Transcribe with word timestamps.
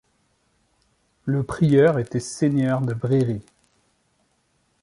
Le 1.25 1.43
prieur 1.43 1.99
était 1.99 2.19
seigneur 2.19 2.81
de 2.81 2.95
Bréry. 2.95 3.43